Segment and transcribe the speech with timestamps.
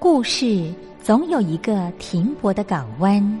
[0.00, 3.40] 故事总有一个停泊的港湾。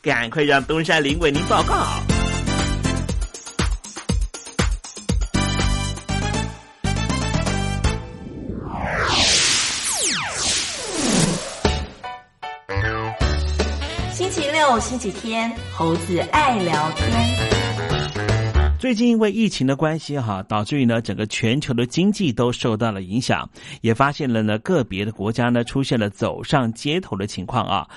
[0.03, 1.85] 赶快让东山林为您报告。
[14.11, 17.61] 星期六、星期天，猴子爱聊天。
[18.79, 23.47] 最近因为疫情的关系，哈，导致于呢整个全球的经济都受到了影响，
[23.81, 27.87] 也发现了呢个别的国家呢出现了走上街头的情况啊。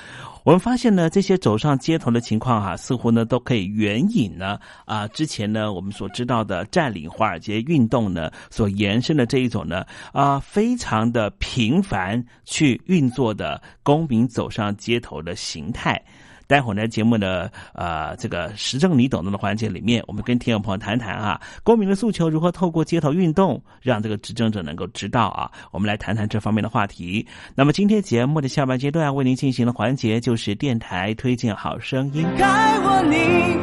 [0.45, 15.99] 我们发现呢，这些走上街头的情况哈，似乎呢都可以援引呢啊之前呢我们所知道的占领华尔街运动呢所延伸的这一种呢啊非常的频繁去运作的公民走上街头的形态。
[16.47, 25.51] 待会儿呢，节目的呃这个时政你懂得的环节里面，我们跟听众朋友谈谈啊，公民的诉求如何透过街头运动让这个执政者能够知道啊。
[25.71, 27.27] 我们来谈谈这方面的话题。
[27.55, 32.27] 那么今天节目的下半阶段为您进行的环节就是电台推荐好声音。
[32.37, 33.15] 该我你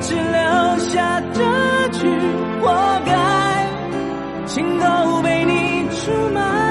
[0.02, 2.08] 只留下这句
[2.62, 6.71] 活该，心都被你出卖，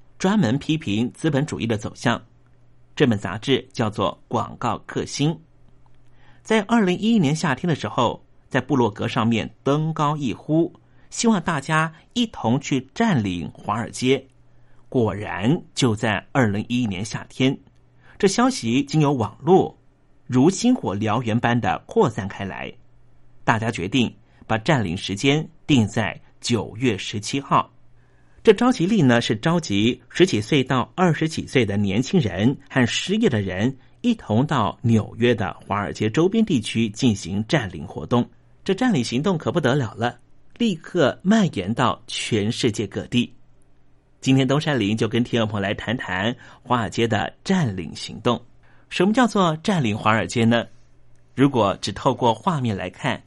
[0.21, 2.21] 专门批评资本主义的走向。
[2.95, 5.31] 这本杂志叫做《广告克星》，
[6.43, 10.71] 在二零一一年夏天的时候，在布洛格上面登高一呼，
[11.09, 14.23] 希望大家一同去占领华尔街。
[14.89, 17.57] 果然，就在二零一一年夏天，
[18.19, 19.75] 这消息经由网络
[20.27, 22.71] 如星火燎原般的扩散开来。
[23.43, 27.67] 大家决定把占领时间定在九月十七号。
[28.43, 38.27] 这召集令呢，是召集十几岁到二十几岁的年轻人和失业的人一同到纽约的华尔街周边地区进行占领活动。
[38.63, 40.17] 这占领行动可不得了了，
[40.57, 43.31] 立刻蔓延到全世界各地。
[44.21, 48.43] 今天东山林就跟听众朋友来谈谈华尔街的占领行动。
[48.89, 50.65] 什么叫做占领华尔街呢？
[51.35, 53.21] 如果只透过画面来看，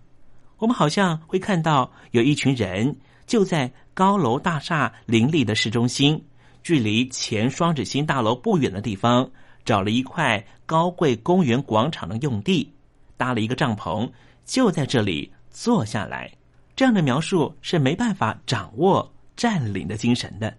[0.58, 3.72] 我们好像会看到有一群人就在。
[3.96, 6.20] 高楼大厦林立的市中心，
[6.64, 9.30] 距离前双子星大楼不远的地方，
[9.64, 12.68] 找了一块高贵公园广场的用地，
[13.16, 14.10] 搭了一个帐篷，
[14.44, 16.28] 就在这里坐下来。
[16.74, 20.52] 这样的描述是没办法掌握占领的精神的。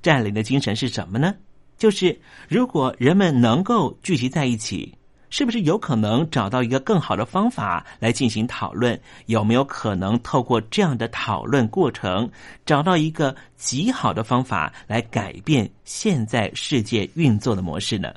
[0.00, 1.34] 占领的精神是什么呢？
[1.76, 2.16] 就是
[2.48, 4.94] 如果人们能够聚集在一起。
[5.30, 9.00] 是不是有可能找到一个更好的方法来进行讨论？
[9.26, 12.28] 有没有可能透过这样的讨论过程，
[12.66, 18.12] 找到一个极好的方法来改变现在世界运作的模式呢？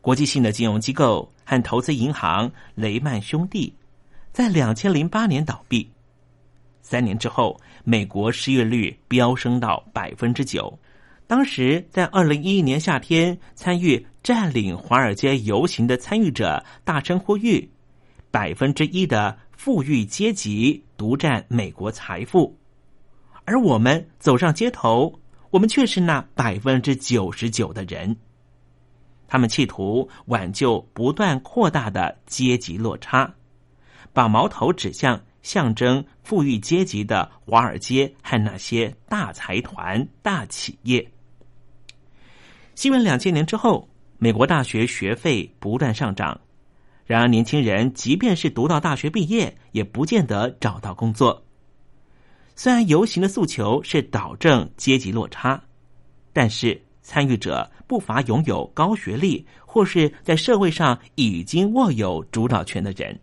[0.00, 3.74] 国际性的金融机构和投资银行雷曼兄弟
[4.32, 5.90] 在两千零八年倒闭，
[6.82, 10.78] 三年之后，美国失业率飙升到百分之九。
[11.28, 17.70] 当时在二零一一年夏天参与占领华尔街游行的参与者大声呼吁，
[18.30, 22.56] 百分之一的富裕阶级独占美国财富，
[23.44, 25.20] 而我们走上街头，
[25.50, 28.16] 我们却是那百分之九十九的人。
[29.26, 33.30] 他们企图挽救不断扩大的阶级落差，
[34.14, 41.06] 把矛头指向象征富裕阶级的华尔街和那些大财团、大企业。
[42.78, 46.40] 新闻两千年之后，美国大学学费不断上涨。
[47.06, 51.42] 然而，年轻人即便是读到大学毕业，也不见得找到工作。
[52.54, 55.60] 虽然游行的诉求是导正阶级落差，
[56.32, 63.18] 但是参与者不乏拥有高学历或是在社会上已经握有主导权的人。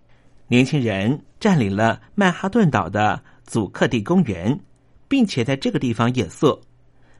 [0.49, 4.59] 年轻人占领了曼哈顿岛的祖克蒂公园，
[5.07, 6.61] 并且在这个地方夜宿。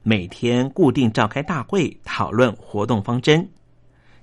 [0.08, 3.50] 每天固定召开大会，讨论活动方针。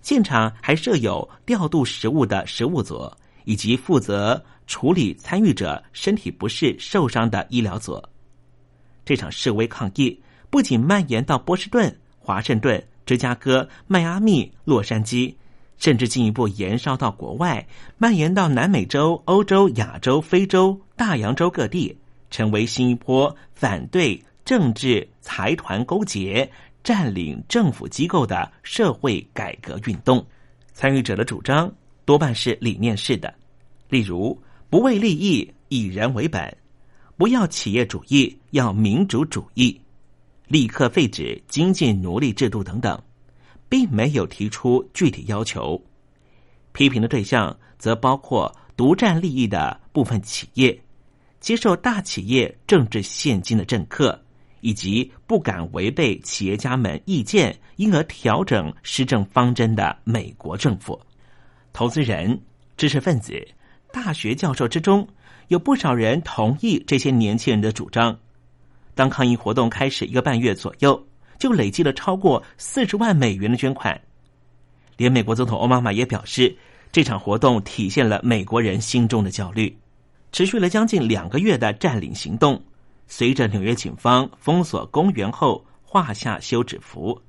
[0.00, 3.10] 现场还设有调度食物的食物组，
[3.46, 8.00] 以及负责处理参与者身体不适受伤的医疗组。
[9.04, 10.16] 这场示威抗议
[10.50, 15.34] 不仅蔓延到波士顿、华盛顿、芝加哥、迈阿密、洛杉矶，
[15.78, 17.66] 甚至进一步延烧到国外，
[17.98, 21.98] 蔓延到南美洲、欧洲、亚洲、非洲、大洋洲各地，
[22.30, 24.22] 成为新一波反对。
[24.44, 26.50] 政治财团勾结、
[26.82, 30.24] 占领政府机构的社会改革运动，
[30.72, 31.72] 参与者的主张
[32.04, 33.32] 多半是理念式的，
[33.88, 34.36] 例如
[34.68, 36.56] 不为利益、以人为本，
[37.16, 39.80] 不要企业主义，要民主主义，
[40.48, 43.00] 立刻废止经济奴隶制度等等，
[43.68, 45.80] 并没有提出具体要求。
[46.72, 50.82] 批评的对象则包括独占利益的部分企业，
[51.38, 54.20] 接受大企业政治现金的政客。
[54.62, 60.98] 以及不敢违背企业家们意见，因而调整施政方针的美国政府，
[61.72, 62.40] 投资人、
[62.76, 63.46] 知识分子、
[63.92, 65.06] 大学教授之中，
[65.48, 68.16] 有不少人同意这些年轻人的主张。
[68.94, 71.06] 当抗议活动开始一个半月左右，
[71.38, 74.00] 就累积了超过四十万美元的捐款。
[74.96, 76.56] 连美国总统奥巴马也表示，
[76.92, 79.76] 这场活动体现了美国人心中的焦虑。
[80.30, 82.62] 持续了将近两个月的占领行动。
[83.14, 87.20] 随着纽约警方封锁公园后，画下休止符。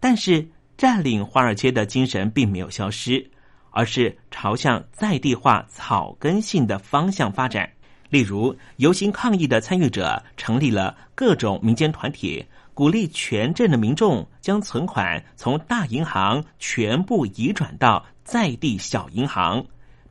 [0.00, 0.48] 但是，
[0.78, 3.30] 占领华尔街的精神并没有消失，
[3.68, 7.70] 而是朝向在地化、草根性的方向发展。
[8.08, 19.62] 例如，游行抗议的参与者成立了各种民间团体，鼓励全镇的民众将存款从大银行全部移转到在地小银行，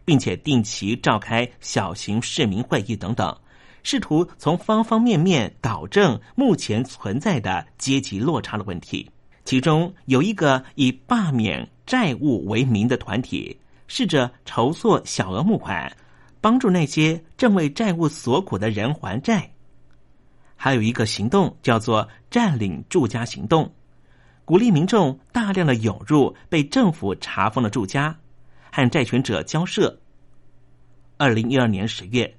[0.05, 3.35] 并且定期召开小型市民会议等等。
[3.83, 9.09] 试图从方方面面导正目前存在的阶级落差的问题。
[9.45, 13.57] 其中有一个以罢免债务为名的团体，
[13.87, 15.91] 试着筹措小额募款，
[16.39, 19.49] 帮助那些正为债务所苦的人还债。
[20.55, 23.73] 还有一个行动叫做“占领住家行动”，
[24.45, 28.15] 鼓励民众大量的涌入被政府查封的住家，
[28.71, 29.99] 和债权者交涉。
[31.17, 32.38] 二零一二年十月。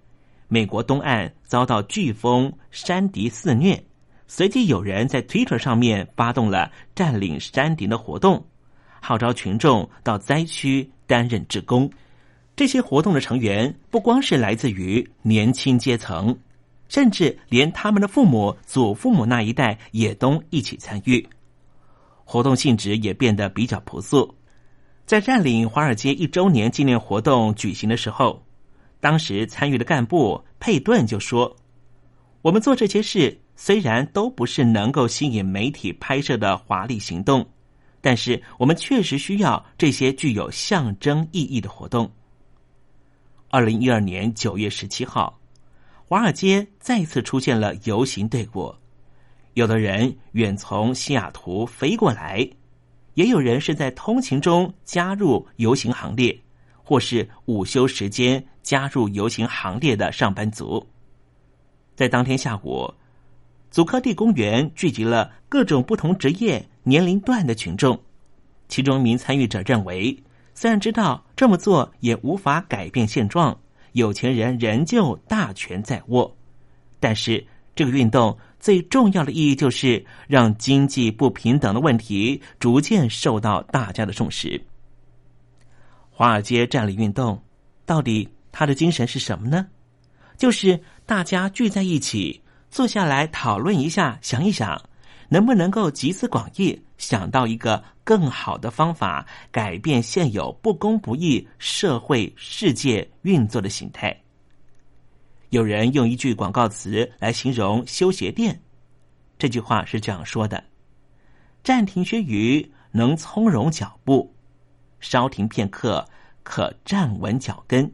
[0.52, 3.80] 美国东岸遭到飓风山迪肆虐，
[4.26, 8.44] 随即有人在 Twitter 上面发动了占领山顶的活动，
[9.00, 11.88] 号召群众到灾区担任职工。
[12.56, 16.36] 这些活动的成员不光是来自于年轻阶层，
[16.88, 21.24] 甚至连他们的父母、祖父母那一代也都一起参与。
[22.24, 24.34] 活动性质也变得比较朴素。
[25.06, 28.44] 在占领华尔街一周年纪念活动举行的时候，
[29.00, 31.56] 当时参与的干部佩顿就说
[32.42, 37.48] ：“我们做这些事虽然都不是能够吸引媒体拍摄的华丽行动，
[38.00, 42.10] 但是我们确实需要这些具有象征意义的活动。”
[43.48, 45.40] 二零一二年九月十七号，
[46.06, 48.72] 华尔街再次出现了游行队伍。
[49.54, 52.48] 有的人远从西雅图飞过来，
[53.14, 56.40] 也有人是在通勤中加入游行行列，
[56.90, 60.84] 或是午休时间加入游行行列的上班族。
[61.94, 62.92] 在当天下午，
[63.70, 67.96] 祖科蒂公园聚集了各种不同职业、年龄段的群众。
[68.66, 70.20] 其中一名参与者认为。
[70.52, 73.56] 虽然知道这么做也无法改变现状，
[73.92, 76.36] 有钱人仍旧大权在握，
[76.98, 84.60] 但是这个运动最重要的意义就是让经济不平等的问题逐渐受到大家的重视。
[86.20, 87.42] 华尔街占领运动
[87.86, 89.66] 到底它的精神是什么呢？
[90.36, 94.78] 就是大家聚在一起，坐下来讨论一下，想一想。
[95.30, 104.14] 能不能够集思广益，想到一个更好的方法，改变现有不公不义社会世界运作的形态？
[105.48, 108.60] 有人用一句广告词来形容修鞋店，
[109.38, 110.62] 这句话是这样说的
[111.64, 114.30] ：“暂停须臾，能从容脚步；
[115.00, 116.06] 稍停片刻，
[116.42, 117.90] 可站稳脚跟。”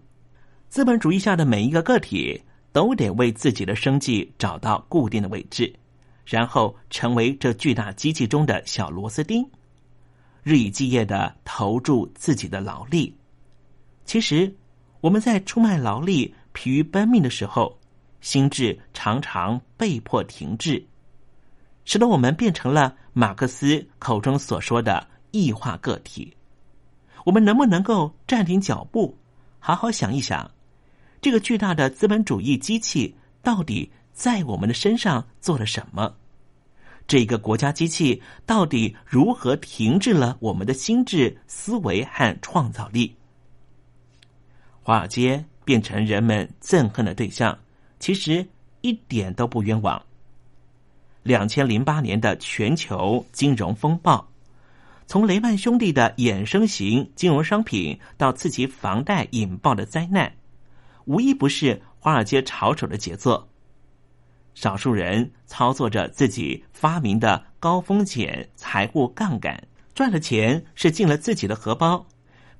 [0.68, 5.74] 资本主义下的每一个个体都得为自己的生计找到固定的位置。
[6.24, 9.48] 然后成为这巨大机器中的小螺丝钉，
[10.42, 13.16] 日以继夜的投注自己的劳力。
[14.04, 14.52] 其实，
[15.00, 17.78] 我们在出卖劳力、疲于奔命的时候，
[18.20, 20.84] 心智常常被迫停滞，
[21.84, 26.36] 使得我们变成了马克思口中所说的异化个体。
[27.26, 29.18] 我们能不能够暂停脚步，
[29.58, 30.48] 好好想一想，
[31.20, 33.90] 这个巨大的资本主义机器到底？
[34.12, 36.14] 在我们的身上做了什么？
[37.06, 43.14] 这个国家机器到底如何停滞了我们的心智、思维和创造力？
[44.82, 47.58] 华尔街变成人们憎恨的对象，
[47.98, 48.46] 其实
[48.80, 50.00] 一点都不冤枉。
[51.22, 54.26] 两千零八年的全球金融风暴，
[55.06, 60.34] 从雷曼兄弟的衍生型金融商品到刺激房贷引爆的灾难，
[61.04, 63.48] 无一不是华尔街炒手的杰作。
[64.54, 69.62] 少数人操作着自己发明的高风险财务杠杆，
[69.94, 72.04] 赚了钱是进了自己的荷包，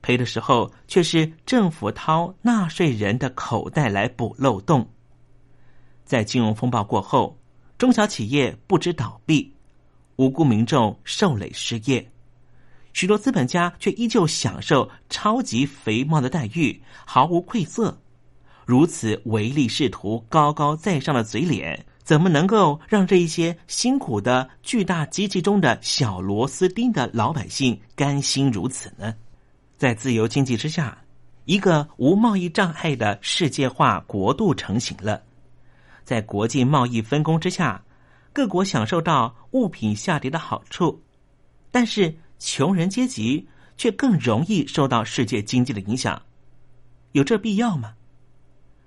[0.01, 4.89] 赔的时候却是政府掏纳税人的口袋来补漏洞。
[6.05, 7.37] 在金融风暴过后，
[7.77, 9.53] 中小企业不知倒闭，
[10.15, 12.09] 无辜民众受累失业，
[12.97, 17.95] 许多资本家却依旧享受超级肥猫的待遇，毫无愧色。
[18.65, 29.15] 如此唯利是图、高高在上的嘴脸，怎么能够让这一些辛苦的巨大机器中的小螺丝钉的老百姓甘心如此呢？
[29.77, 30.97] 在自由经济之下，
[31.45, 35.21] 一个无贸易障碍的世界化国度成型了。
[36.03, 37.85] 在国际贸易分工之下，
[38.33, 41.03] 各国享受到物品下跌的好处，
[41.71, 43.47] 但是穷人阶级
[43.77, 46.21] 却更容易受到世界经济的影响。
[47.13, 47.95] 有这必要吗？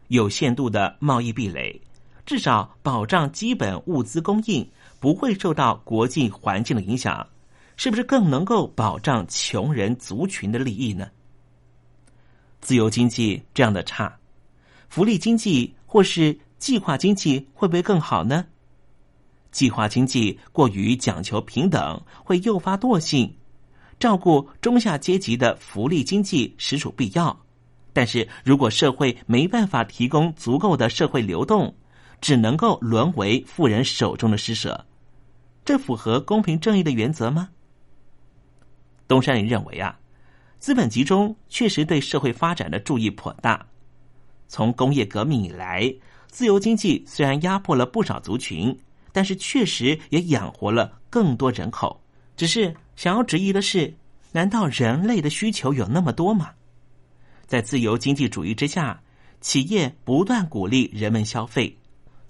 [0.10, 1.82] 有限度的贸易壁垒，
[2.26, 4.68] 至少保障基本物资供应
[5.00, 7.28] 不会受到国际环境的影响，
[7.78, 11.10] 是不是更能够保障穷人族群的利益呢？
[12.62, 14.18] 自由经济这样的差，
[14.90, 18.46] 福利经济或是计划经济会不会更好呢？
[19.52, 23.34] 计划经济过于讲求平等，会诱发惰性，
[24.00, 27.38] 照顾中下阶级的福利经济实属必要。
[27.92, 31.76] 但是如果社会没办法提供足够的社会流动，
[32.22, 34.86] 只能够沦为富人手中的施舍，
[35.66, 37.50] 这符合公平正义的原则吗？
[39.08, 40.00] 东山林认为啊，
[40.60, 43.66] 资本集中确实对社会发展的注意颇大。
[44.48, 45.94] 从工业革命以来，
[46.28, 48.78] 自由经济虽然压迫了不少族群，
[49.12, 52.02] 但是确实也养活了更多人口。
[52.40, 53.94] 只是想要质疑的是，
[54.32, 56.52] 难道人类的需求有那么多吗？
[57.46, 59.02] 在自由经济主义之下，
[59.42, 61.78] 企业不断鼓励人们消费，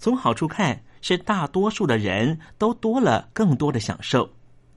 [0.00, 4.28] 从好处看是大多数的人都多了更多的享受，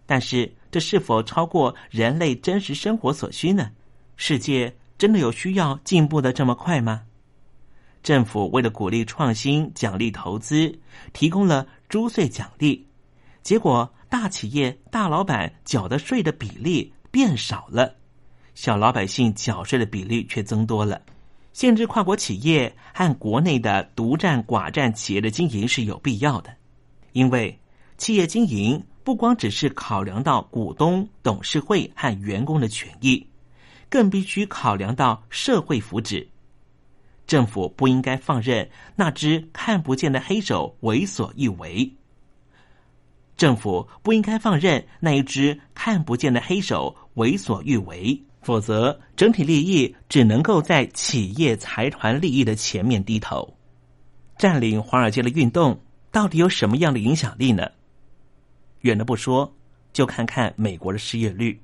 [0.05, 3.71] 但是这是否超过人类真实生活所需呢？
[4.15, 7.01] 世界真的有需要进步的这么快吗？
[8.03, 10.77] 政府为了鼓励创新、奖励投资，
[11.11, 12.85] 提供了租税奖励，
[13.43, 17.93] 结果大企业大老板缴的税的比例变少了，
[18.55, 21.01] 小老百姓缴税的比例却增多了。
[21.51, 26.55] 限制跨国企业和国内的独占寡占企业的经营是有必要的，
[27.11, 27.59] 因为
[27.97, 33.27] 企业经营不光只是考量到股东、董事会和员工的权益，
[33.89, 36.25] 更必须考量到社会福祉。
[37.27, 41.93] 政府不应该放任那只看不见的黑手为所欲为。
[43.43, 53.53] 政府不应该放任那一只看不见的黑手为所欲为，否则整体利益只能够在企业财团利益的前面低头。
[54.37, 55.77] 占领华尔街的运动
[56.09, 57.69] 到底有什么样的影响力呢？
[58.79, 59.53] 远的不说，
[59.91, 61.61] 就看看美国的失业率。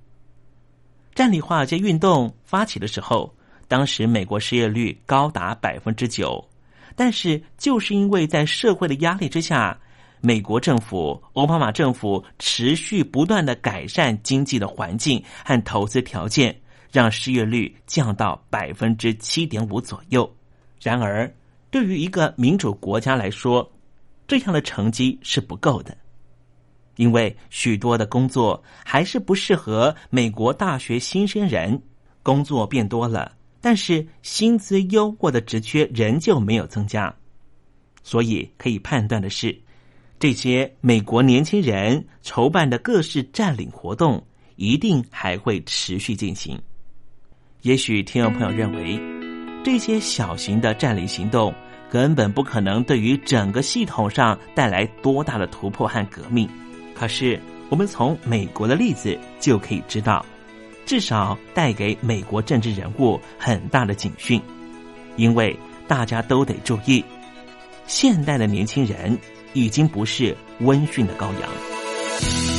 [1.16, 3.34] 占领华尔街运动发起的时候。
[3.70, 6.44] 当时美国失业率高达百分之九，
[6.96, 9.80] 但是就是因为在社会的压力之下，
[10.22, 16.60] 美国政府奥巴马政府持续不断的改善经济的环境和投资条件，
[16.92, 20.30] 让失业率降到百分之七点五左右。
[20.82, 21.32] 然而，
[21.72, 23.70] 对于一个民主国家来说，
[24.28, 25.96] 这样的成绩是不够的，
[26.98, 31.82] 因为许多的工作还是不适合美国大学新生人，
[32.24, 33.34] 工作变多了。
[33.62, 37.14] 但是薪资优渥的职缺仍旧没有增加，
[38.04, 39.62] 所以可以判断的是，
[40.20, 44.22] 这些美国年轻人筹办的各式占领活动
[44.58, 46.60] 一定还会持续进行。
[47.62, 49.00] 也许听众朋友认为，
[49.64, 51.54] 这些小型的占领行动
[51.90, 56.50] 根本不可能对于整个系统上带来多大的突破和革命。
[56.94, 60.26] 可是，我们从美国的例子就可以知道。
[60.86, 64.42] 至少带给美国政治人物很大的警讯，
[65.16, 67.02] 因为大家都得注意，
[67.86, 69.18] 现代的年轻人
[69.54, 72.59] 已经不是温驯的羔羊。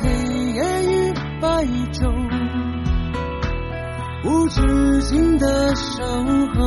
[0.00, 0.08] 黑
[0.52, 2.00] 夜与白昼，
[4.24, 6.02] 无止境的守
[6.54, 6.60] 候，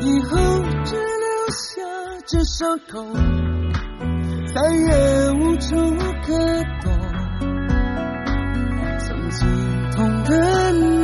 [0.00, 0.36] 以后
[0.84, 1.82] 只留下
[2.26, 3.04] 这伤口，
[4.54, 4.90] 再也
[5.32, 5.74] 无处
[6.26, 6.28] 可
[6.82, 6.84] 躲。
[8.98, 9.46] 曾经
[9.92, 10.95] 痛的你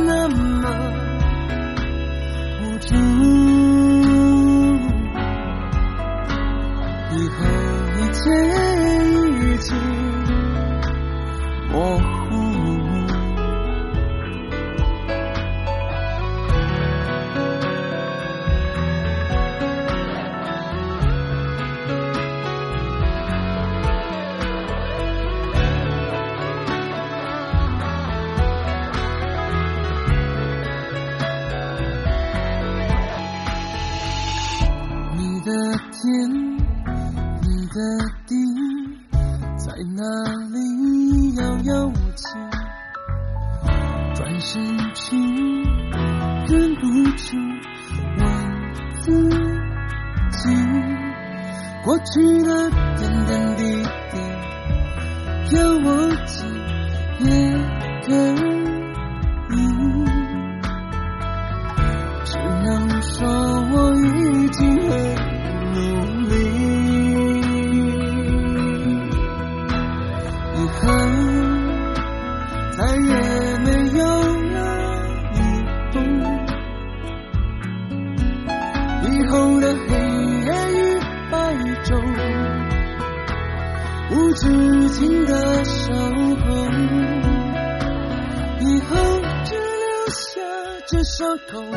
[91.45, 91.72] 这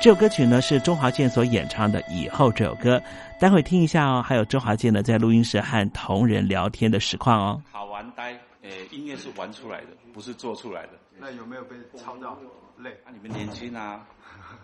[0.00, 2.98] 这首歌曲呢是周华健所演唱的《以后》这首歌，
[3.38, 4.22] 待会听一下哦。
[4.22, 7.62] 还有周华健呢在录音室和同仁聊天的实况哦。
[7.70, 8.32] 好玩呆，
[8.62, 10.92] 诶，音乐是玩出来的，不是做出来的。
[11.18, 12.38] 那有没有被抄到
[12.78, 12.92] 累？
[13.04, 14.00] 啊，你们年轻啊，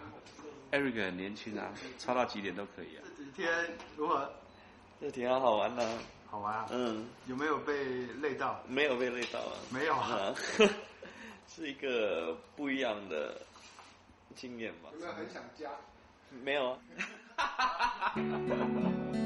[0.72, 1.68] Eric 很年轻啊，
[1.98, 3.04] 抄到几点都可以啊。
[3.18, 3.46] 这几天
[3.94, 4.32] 如何？
[5.02, 5.86] 这挺好好玩的。
[6.30, 6.64] 好玩啊。
[6.70, 7.04] 嗯。
[7.26, 7.74] 有没有被
[8.22, 8.58] 累到？
[8.66, 9.52] 没有被累到啊。
[9.68, 10.32] 没有啊。
[11.46, 13.40] 是一个不一样的
[14.36, 14.90] 经验吧。
[14.92, 15.70] 有没有很想家？
[16.44, 18.12] 没有啊。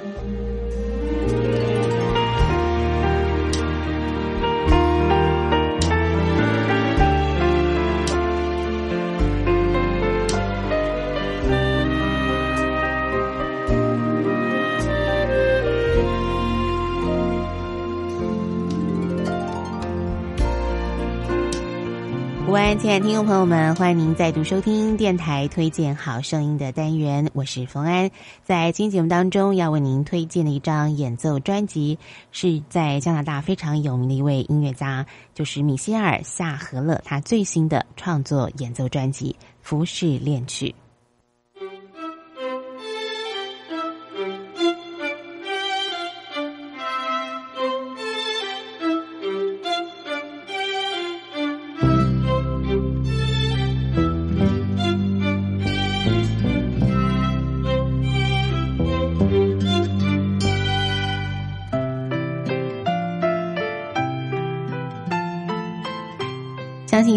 [22.81, 28.09] 亲爱的听众朋友们，欢迎您再度收听电台推荐好声音的单元，我是冯安。
[28.43, 31.99] 在今天节目当中，要为您推荐的一张演奏专辑，
[32.31, 35.05] 是在加拿大非常有名的一位音乐家，
[35.35, 40.73] 就是米歇尔·夏荷勒，他最新的创作演奏专辑《浮世恋曲》。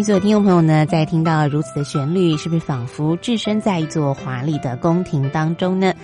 [0.05, 5.95] 所有听众朋友呢，在听到如此的旋律，是不是仿佛置身在一座华丽的宫廷当中呢？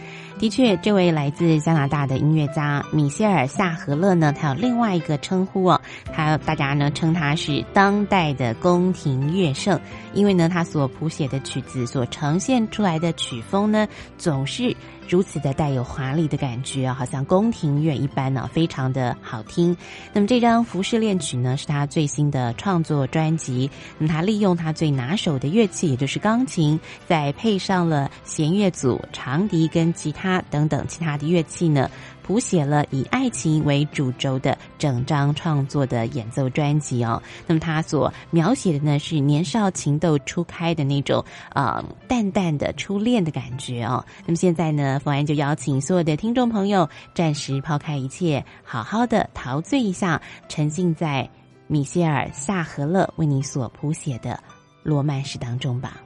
[0.42, 5.80] 的确，这位来自加拿大的音乐家米歇尔·夏荷勒呢，他有另外一个称呼哦，
[6.12, 9.80] 他大家呢称他是当代的宫廷乐圣，
[10.16, 13.88] 因为呢他所谱写的曲子所呈现出来的曲风呢，
[14.18, 14.76] 总是。
[15.10, 19.76] 如此的带有华丽的感觉，好像宫廷乐一般呢，非常的好听。
[20.14, 23.70] 那么这张《服饰恋曲》呢，是他最新的创作专辑。
[23.98, 26.80] 那么他利用他最拿手的乐器，也就是钢琴，
[27.10, 31.90] 再配上了弦乐组、长笛跟吉他等等其他的乐器呢。
[32.24, 37.22] 谱写了以爱情为主轴的整张创作的演奏专辑哦。
[37.48, 44.06] 那么他所描写的呢是年少情窦初开的那种啊淡淡的初恋的感觉哦。
[44.26, 51.28] 那么现在呢，冯安就邀请所有的听众朋友暂时抛开一切，好好的陶醉一下，沉浸在
[51.68, 54.42] 米歇尔·夏荷勒为你所谱写的
[54.84, 56.00] 罗曼史当中吧。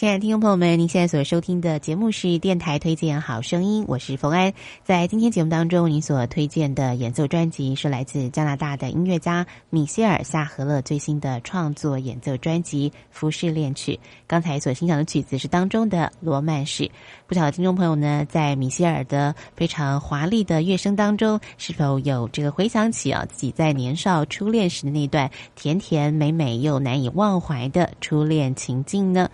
[0.00, 4.50] 亲爱的听众朋友们，您现在所收听的节目是电台推荐好声音，我是冯安。
[4.82, 13.92] 在今天节目当中，您所推荐的演奏专辑是来自加拿大的音乐家米歇尔·夏荷勒最新的创作演奏专辑《浮世恋曲》。
[14.26, 16.90] 刚才所欣赏的曲子是当中的罗曼史。
[17.26, 29.28] 不晓得听众朋友呢，在米歇尔的非常华丽的乐声当中，是否有这个回想起啊自己在年少初恋时的那段甜甜美美又难以忘怀的初恋情境呢？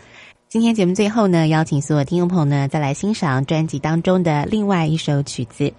[0.57, 5.71] 今天节目最后呢，邀请所有听众朋友呢，再来欣赏专辑当中的另外一首曲子。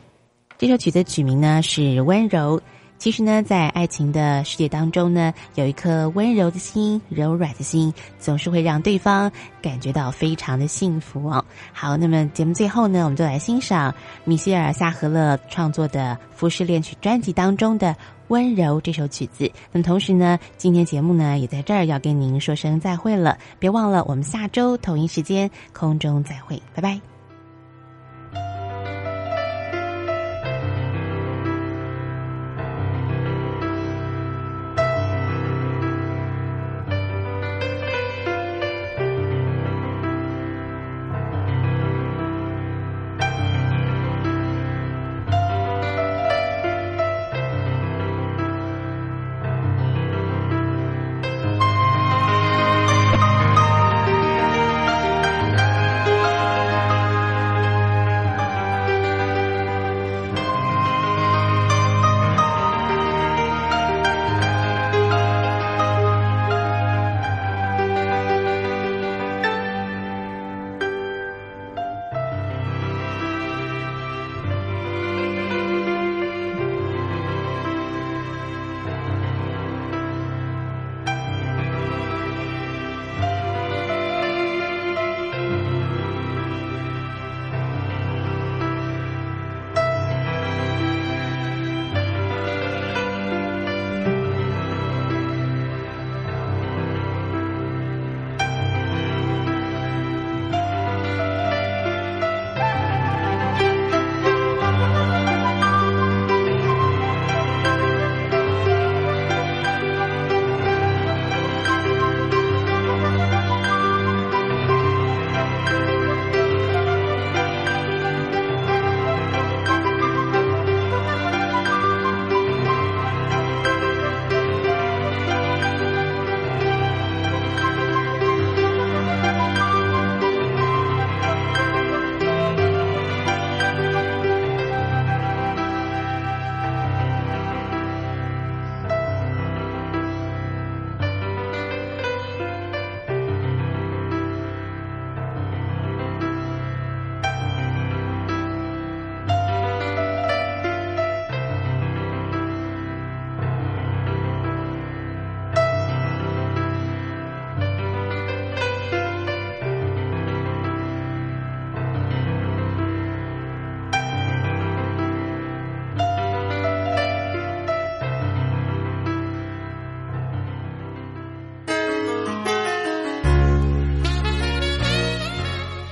[0.59, 2.59] 这首曲子曲名呢是《温柔》。
[2.99, 9.31] 其实呢，在爱情的世界当中呢，有一颗温柔的心、柔软的心，总是会让对方
[9.63, 11.43] 感觉到非常的幸福哦。
[11.73, 13.91] 好，那么节目最后呢，我们就来欣赏
[14.25, 17.95] 米歇尔·夏荷勒创作的《浮世恋曲》专辑当中的。
[18.29, 27.16] 温柔这首曲子，那么同时呢，今天节目呢也在这儿要跟您说声再会了，别忘了我们下周同一时间空中再会，拜拜。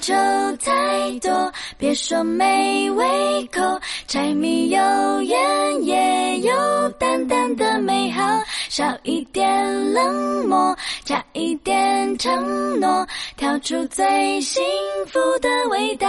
[0.00, 0.12] 愁
[0.64, 3.60] 太多，别说没胃口。
[4.06, 8.22] 柴米油盐也有淡淡的美好，
[8.68, 14.62] 少一点冷漠，加一点承诺，调出最幸
[15.06, 16.08] 福的味道。